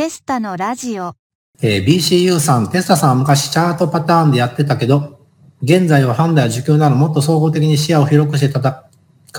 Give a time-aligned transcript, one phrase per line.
[0.00, 1.14] テスタのラジオ。
[1.60, 5.20] えー BCU さん、テスタさんは昔チャートパターンでやってたけど、
[5.60, 8.70] 現在はファンダや需給などもっと総合的に視野を広くして戦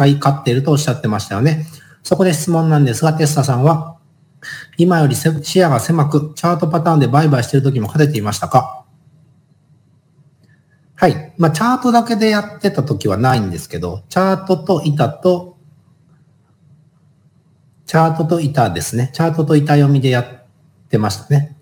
[0.06, 1.66] い勝っているとおっしゃってましたよね。
[2.04, 3.98] そこで質問なんですが、テスタさんは、
[4.78, 8.86] 今より視野が狭く、チャートパターンで売買している時も勝てていましたか？
[10.94, 11.34] はい。
[11.40, 15.58] まあ、チャートだけでやってた時はないんですけど、チャートと板と、
[17.88, 19.10] チャートと板ですね。
[19.12, 20.26] チャートと板読みでやっ
[20.92, 21.56] ってましたね。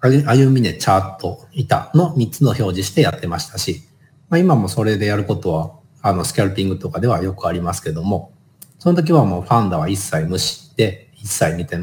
[0.00, 3.82] あゆ歩みね、チャート、板の3つの表示してやってましたし、
[4.30, 8.32] まあ、今もそれでやることは、あの、スキャルピングとかではよくありますけども、
[8.78, 11.76] その時はもうファンダは一切無視で、一切見て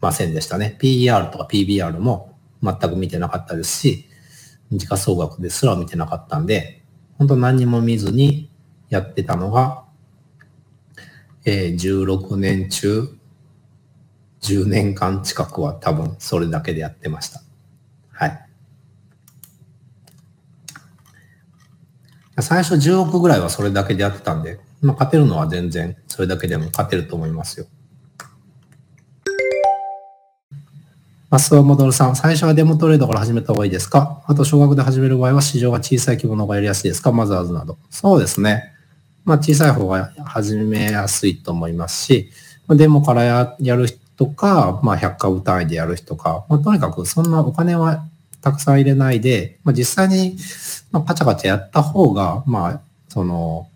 [0.00, 0.78] ませんでしたね。
[0.80, 4.06] PER とか PBR も全く見てなかったですし、
[4.72, 6.82] 時価総額ですら見てなかったんで、
[7.18, 8.50] 本当何にも見ずに
[8.88, 9.84] やってたのが、
[11.44, 13.19] えー16年中、
[14.42, 17.42] 10年間近くは多分それだけでやってました。
[18.12, 18.46] はい。
[22.40, 27.66] 最初10億ぐらいはそれだけでやってたんで、まあ、勝てるのは全然それだけでも勝てると思いますよ。
[31.28, 34.24] マスオモドルさん、最初はデモトレードから始めた方がいいですか？
[34.26, 37.12] あと、少額で始める場合は市場が小さい規模の方がやりやすいですか？
[37.12, 37.78] マザーズなど。
[37.88, 38.72] そうですね。
[39.24, 42.32] まあ、小さい方が始めやすいと思いますし、
[42.70, 43.22] デモから
[43.60, 43.86] やる
[44.20, 48.04] 人か、まあ、100株単位でやる人か、まあ、とにかくそんなお金は
[48.42, 50.36] たくさん入れないで、まあ、実際に、
[50.92, 53.68] まあ、パチャパチャやった方が、まあ、その、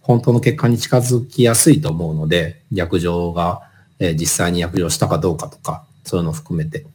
[0.00, 3.62] 本当の結果に近づきやすいと思うので、逆上が、
[3.98, 6.86] えー実際に逆上したかどうかとか、そういうのを含めて。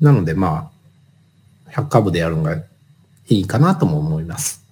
[0.00, 0.70] なので、ま
[1.68, 2.64] あ、100株でやるのがい
[3.28, 4.64] いかなとも思います。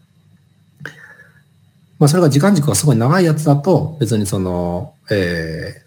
[1.99, 5.82] まあ、それが時間軸がすごい長いやつだと、別にその、えー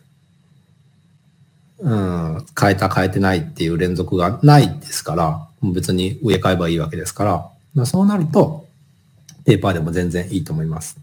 [1.80, 8.66] うん、変えた変えてないっていう連続がないですから、別に上買えばいいわけですから、まあ、そうなると、
[9.46, 10.98] ペーパーでも全然いいと思います。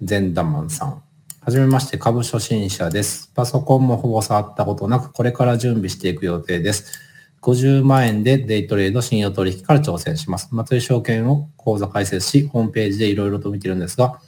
[0.00, 1.02] 全ダマンさん。
[1.42, 3.30] はじめまして、株初心者です。
[3.34, 7.10] パソコンもほぼ触ったことなく、これから準備していく予定です。
[7.42, 10.48] 50万円でデイトレード、信用取引から挑戦します。
[10.52, 14.20] 松井証券を口座開設し、ホームページでいろいろと見てるんですが、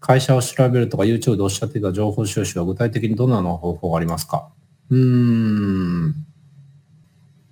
[0.00, 4.48] 会社を調べるとか YouTube でおっしゃっていた情報収集は具体的にどんなの方法がありますか？
[4.90, 6.14] うーん。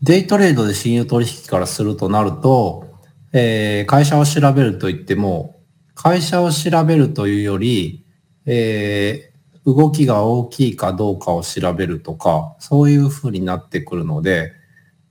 [0.02, 2.86] デイトレードで信用取引からするとなると、
[3.32, 5.60] えー会社を調べると言っても、
[5.94, 8.04] 会社を調べるというより、
[8.46, 9.34] えー
[9.66, 14.52] 動きが大きいかどうかを調べるとか、そういうふうになってくるので、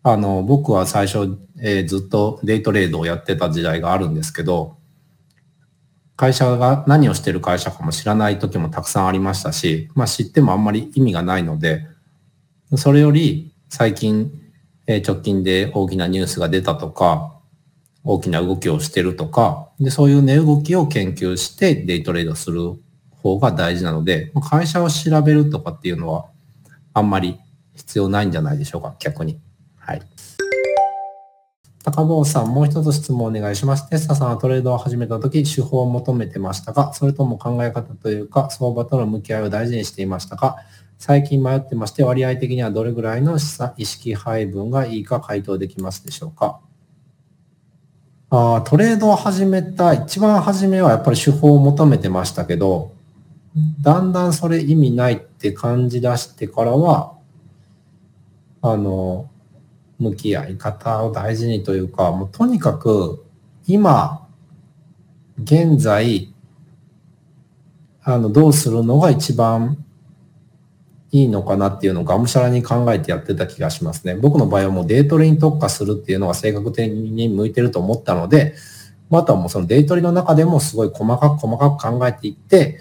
[0.03, 4.77] あの、僕は最初、えーずっとデイトレードをやってた時代があるんですけど、
[6.15, 11.87] 会社が何をしてる会社かも知らない時もたくさんありましたし、まあ知ってもあんまり意味がないので、
[12.77, 14.31] それより最近、
[14.87, 17.33] えー直近で大きなニュースが出たとか、
[18.03, 22.75] 大きな動きをしてるとか、で、そういう値動きを研究してデイトレードする
[23.11, 26.25] 方が大事なので、会社を調べるとかっていうのは
[26.93, 27.39] あんまり
[27.75, 29.39] 必要ないんじゃないでしょうか、逆に。
[29.77, 30.01] はい。
[31.83, 33.89] 高坊さん、もう一つ質問お願いします。
[33.89, 36.93] テスタさんはトレードを始めたとき、手法を求めてましたか？
[36.93, 40.55] それとも考え方というか、相場との向き合いを大事にしていましたか？
[40.97, 46.61] 最近迷ってまして、割合的にはどれぐらいの意識配分がいいか回答できますでしょうか？
[48.29, 52.93] あトレードを始めた、一番初めはやっぱり手法を求めてましたけど、
[53.81, 57.13] だんだんそれ意味ないって感じ出してからは、
[58.61, 59.29] あの、
[60.03, 63.25] 向き合い方を大事にというか、もうとにかく
[63.67, 64.27] 今、
[65.41, 66.33] 現在、
[68.03, 69.83] あの、どうするのが一番
[71.11, 74.15] いいのかなっていうのをがむしゃらに考えてやってた気がしますね。
[74.15, 78.55] 僕の場合はもうデートレに特化するっていうのが性格的に向いてると思ったので、
[79.11, 82.79] ああとはもうそのデートリの中でもすごい細かく細かく考えていって、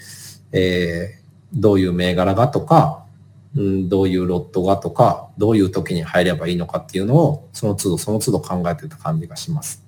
[0.53, 1.23] えー
[1.55, 3.02] どういう銘柄がとか、
[3.55, 9.85] うん、どういうロットがとか、どういう時に入ればいいのかっていうのを、その都度その都度考えてた感じがします。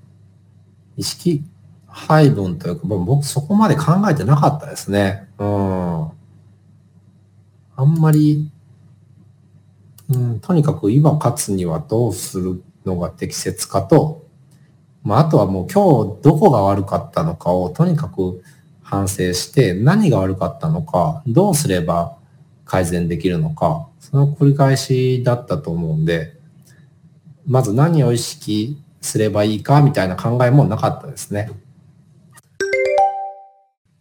[0.97, 1.43] 意識
[1.87, 5.29] 配分というか、もう僕そこまで考えてなかったですね。
[5.39, 6.11] うん。
[7.77, 8.51] あんまり、
[10.11, 14.27] うん、とにかく今勝つにはどうするのが適切かと、
[15.03, 18.43] まあ、あとはもう今日どこが悪かったのかをとにかく
[18.83, 22.17] 反省して何が悪かったのか、どうすれば
[22.75, 26.37] 改善できるのか、その繰り返しだったと思うんで、
[27.47, 31.53] まず何を意識すればいいかみたいな考えもなかったですね。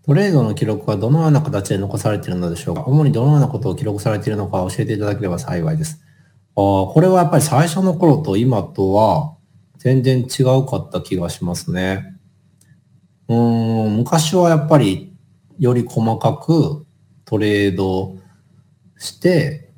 [0.08, 2.86] トレードの記録はどのような形で残されているのでしょうか？
[2.88, 6.02] 主にどのようなことを記録されているのか教えていただければ幸いです。
[6.56, 9.36] あ、これはやっぱり最初の頃と今とは
[9.78, 12.16] 全然違うかった気がしますね。
[13.28, 15.16] うん、昔はやっぱり
[15.60, 16.88] より細かく
[17.26, 18.18] トレード
[19.04, 19.70] して、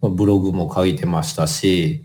[0.00, 2.04] まあブログも書いてましたし、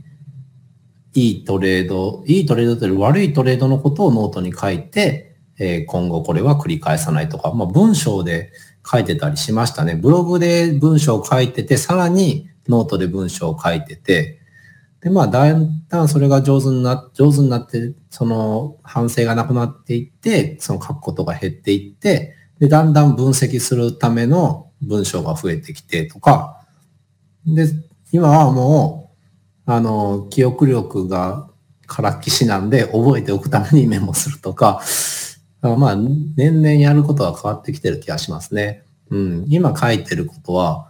[1.13, 8.51] いいトレード、いいトレードという悪いトレードのことをノートに書いて、えー今後これは繰り返さないとか、まあ文章で
[8.89, 9.95] 書いてたりしましたね。
[9.95, 14.39] ブログで文章を書いてて、さらにノートで文章を書いてて、
[15.01, 26.63] で、まあ、だんだんそれが上手にな、上手になって、その反省がなくなっていって、その書くことが減っていって、で、だんだん分析するための文章が増えてきてとか、
[27.45, 27.67] で、
[28.11, 29.11] 今はも
[29.67, 31.49] う、あの、記憶力が
[31.87, 34.81] からっきしなんで、覚えておくためにメモするとか、
[35.61, 38.83] まあ、年々やることは変わってきてる気がしますね。
[39.09, 39.45] うん。
[39.49, 40.87] 今書いてることは、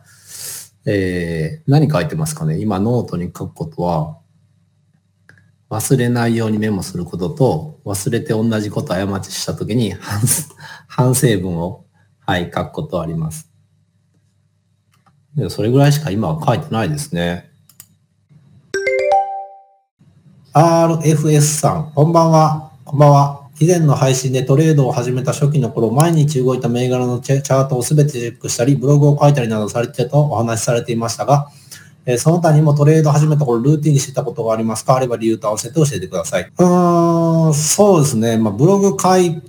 [0.85, 2.59] えー、何書いてますかね？
[2.59, 4.17] 今ノートに書くことは、
[5.71, 10.19] 忘れないようにメモすることと、忘れて同じこと過ちしたときに反
[10.85, 11.85] 反省文を、
[12.25, 13.49] はい、書くことあります。
[15.47, 17.49] それぐらいしか今は書いてないですね。
[20.53, 22.71] RFS さん、こんばんは。
[22.83, 23.41] こんばんは。
[23.61, 31.49] 以前の配信でトレードを始めた初期の頃、毎日動いた銘柄のチャートをすべてチェックしたり、ブログを書いたりなどされてたとお話しされていましたが、
[32.05, 34.95] えーその他にもトレード始めた頃、ルーティンにしてたことがありますか？
[34.95, 36.43] あれば理由と合わせて教えてください。
[36.43, 38.37] うーん、そうですね。
[38.37, 39.41] まあ、ブログ書い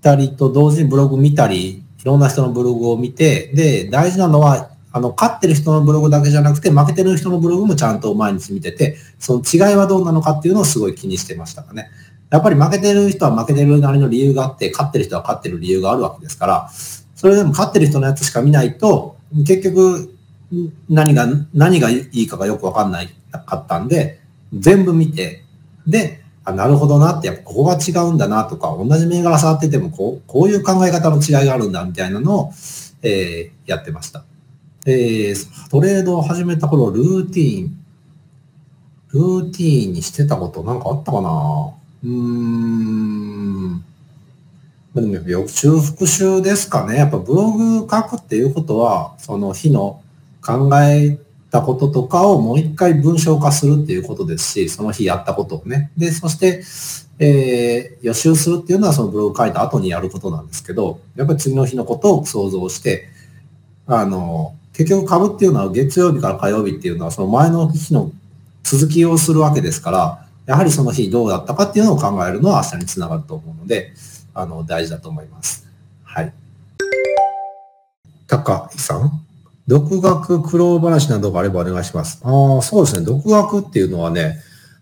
[0.00, 11.90] たりと同時にブログ見たり、いろんな人のブログを見て、で、大事なのは、あの、勝ってる人のブログだけじゃなくて、負けてる人のブログもちゃんと毎日見てて、その違いはどうなのかっていうのをすごい気にしてましたかね。
[12.30, 16.70] やっぱり負けてる人は負けてるなりの理由があって、勝ってる人は勝ってる理由があるわけですから、
[17.14, 19.16] それでも勝ってる人のやつしか見ないと、
[19.46, 20.14] 結局、
[20.88, 24.20] 何が、何がいいかがよくわかんないかったんで、
[24.52, 25.44] 全部見て、
[25.86, 32.52] で、あ、なるほどなって、やっぱここが違うんだなとか、同じ銘柄触ってても、こう、こういう考え方の違いがあるんだみたいなのを、
[33.02, 34.24] えーやってました。
[34.86, 37.76] えートレードを始めた頃、ルーティーン、
[39.12, 41.72] ルーティーンにしてたことなんかあったかな？
[42.02, 43.84] うーん。
[44.94, 46.96] までもやっぱ予習復習ですかね。
[46.96, 50.00] やっぱブログ書くっていうことは、その日の
[50.42, 51.18] 考え
[51.50, 55.90] たこととかをもう一回文章化するっていうことですし、その日やったことをね。
[55.96, 56.62] で、そして、
[57.18, 63.08] えー予習するっていうのはそのブログ書いた後にやることなんですけど、やっぱり次の日のことを想像して、
[63.86, 68.10] あの、結局株っていうのは月曜日から火曜日っていうのはその前の日の
[68.62, 73.92] 続きをするわけですから、やはりその日どうだったかっていうのを考えるのは明日につながると思うので、
[74.32, 75.66] あの、大事だと思います。
[76.04, 76.32] はい。
[78.26, 79.26] 高井さん？
[79.66, 82.20] 独学苦労話などがあればお願いします。
[82.24, 83.06] ああ、そうですね。
[83.06, 84.40] 独学っていうのはね、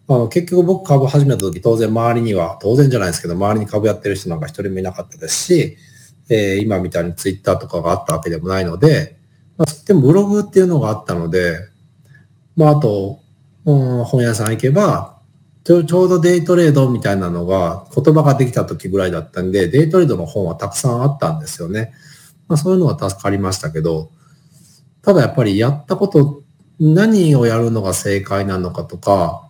[0.08, 5.76] あの結局僕株始めた時当然周りには、当然じゃないですけど、周りに株やってる人なんか一人もいなかったですし、
[6.30, 9.18] えー今みたいにツイッターとかがあったわけでもないので、
[9.56, 11.58] まあ、でもブログっていうのがあったので、
[12.56, 13.20] まああと、
[13.66, 15.18] うん、本屋さん行けば、
[15.64, 21.92] ちょちょうどデイトレードみたいなのが言葉ができた時ぐらいだったんで、デイトレードの本はたくさんあったんですよね。
[22.46, 24.10] まあそういうのは助かりましたけど、
[25.08, 26.42] ただやっぱりやったこと、
[26.78, 29.48] 何をやるのが正解なのかとか、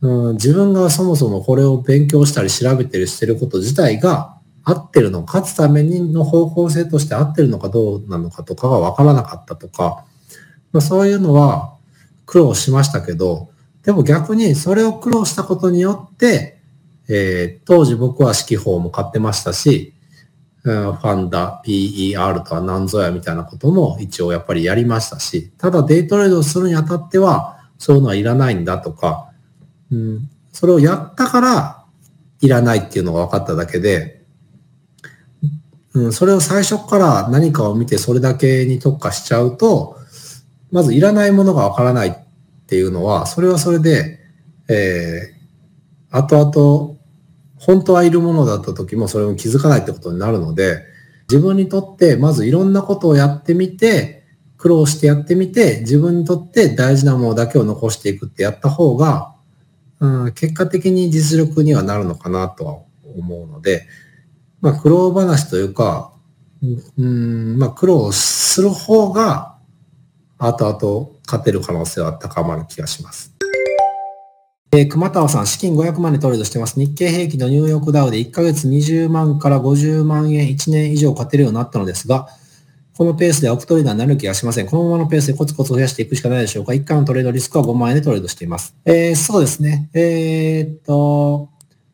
[0.00, 10.04] うん、自分がそもそもこれを勉強したり調べてるしてること自体が合ってるの、勝つためにの方向性として合ってるのかどうなのかとかが分からなかったとか、
[10.72, 11.76] まあ、そういうのは
[12.26, 13.50] 苦労しましたけど、
[13.84, 16.60] でも逆にそれを苦労したことによって、
[17.08, 19.94] えー当時僕は指揮法も買ってましたし、
[20.68, 29.30] ファンダ、PER とは何ぞやみたいなことも一応やっぱりやりましたし、ただデイトレードするにあたっては、そういうのはいらないんだとか、
[29.90, 31.84] うん、それをやったから
[32.40, 34.22] いらないっていうのが分かっただけで、
[35.94, 39.96] うん、それを最初から何かを見てそれだけに特化しちゃうと、
[40.70, 42.14] まずいらないものが分からないっ
[42.66, 44.18] ていうのは、それはそれで、
[44.68, 46.97] えー、後々、
[47.58, 50.82] 本当はいるものだった時もそれを気づかないってことになるので、
[51.30, 54.24] 自分にとってまずいろんなことをやってみて、
[54.56, 59.34] 苦労してやってみて、自分にとって大事なものだけを残していくってやった方が、
[60.00, 62.78] うん、結果的に実力にはなるのかなとは
[63.16, 63.86] 思うので、
[64.60, 66.12] まあ苦労話というか、
[66.96, 69.56] うん、まあ苦労する方が、
[70.38, 73.37] 後々勝てる可能性は高まる気がします。
[74.70, 76.78] えー熊田さん、資金500万でトレードしてます。
[76.78, 82.28] 日経平均のニューヨークダウで1ヶ月20万から50万円1年以上勝てるようになったのですが、
[82.98, 84.66] このペースではオプトレーダーになる気がしません。
[84.66, 86.72] このままのペースでコツコツ増やしていくしかないでしょうか。
[86.72, 88.74] 1回のトレードリスクは5万円でトレードしています。
[88.84, 89.88] えー、そうですね。
[89.94, 91.48] えー、っと、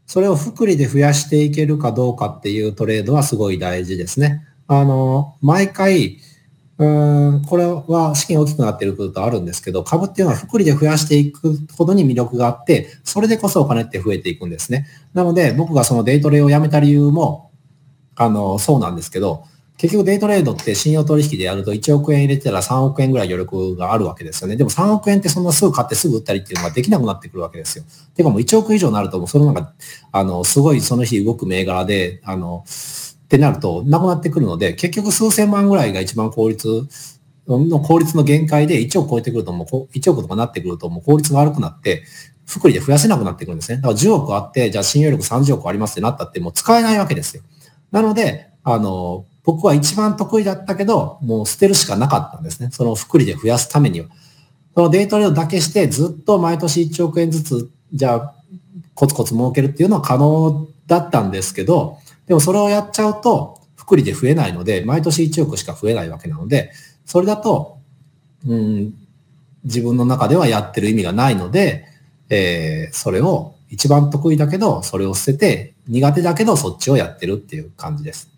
[0.07, 4.43] それを複利で増やしていけるかどうかっていうトレードはすごい大事ですね。
[4.67, 6.19] あの、毎回、
[6.77, 6.85] う
[7.39, 14.87] んこれは資金大きくなっていることあるんですけど、株っていうのは複利で増やしていくほどに魅力があって、それでこそお金って増えていくんですね。
[15.13, 17.53] なので、僕がそのデイトレをやめた理由も、
[18.17, 19.45] あの、そうなんですけど、
[19.77, 24.57] 結局デイトレードって信用取引でやると1億円入れてたら3億円ぐらい余力があるわけですよね。
[24.57, 27.85] でも3億円ってそんなすぐ買ってすぐ売ったりっていうのができなくなってくるわけですよ。
[28.15, 29.73] てかもう1億以上になるともうそのなんか、
[30.13, 32.63] あの、すごいその日動く銘柄で、あの、
[33.35, 36.69] ってなるとなくなってくるので、結局数千万ぐらいが一番効率
[37.49, 42.05] の効率の限界で1億超えてくるともう、1億とかなってくるともう効率が悪くなって、
[42.47, 43.77] 福利で増やせなくなってくるんですね。
[43.79, 47.43] だから10億あって、じゃあ信用力30億ありますってなったってもう使えないわけですよ。
[47.91, 52.69] なので、あの、僕は一番得意だったけど、もう捨てるしかなかったんですね。
[52.71, 54.07] その福利で増やすためには。
[54.75, 58.35] そのデイトレードだけしてずっと毎年1億円ずつ、じゃあ、
[58.95, 66.73] コツコツ儲けるっていうのは可能だったんですけど、でもそれをやっちゃうと、福利で増えないので、毎年1億しか増えないわけなので、
[67.05, 67.79] それだと、
[68.47, 68.95] うん、
[69.65, 71.87] 自分の中ではやってる意味がないので、
[72.31, 78.34] えー、それを一番得意だけど、それを捨てて、苦手だけどそっちをやってるっていう感じです。